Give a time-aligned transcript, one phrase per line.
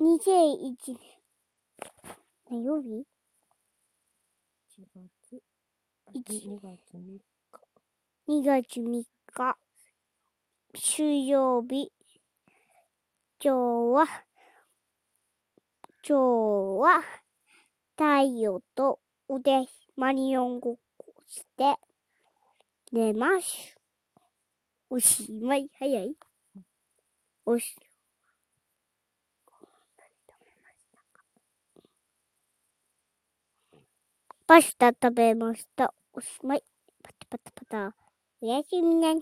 [0.00, 0.98] 2001年。
[2.48, 3.04] 何曜日
[4.78, 5.42] ？1月、
[6.14, 7.20] 一2月3日。
[8.26, 9.04] ?2 月3
[9.34, 9.58] 日。
[10.74, 11.92] 水曜日。
[13.44, 13.56] 今日
[13.92, 14.06] は、
[16.08, 16.14] 今日
[16.80, 17.02] は、
[17.94, 21.76] 太陽と腕マリオンごっこして、
[22.90, 23.76] 寝ます。
[24.88, 25.68] おしまい。
[25.78, 26.16] 早い
[27.44, 27.76] おし、
[34.50, 35.94] パスタ食べました。
[36.12, 36.64] おしまい。
[37.04, 37.94] パタパタパタ。
[38.40, 39.16] おやすみなさい。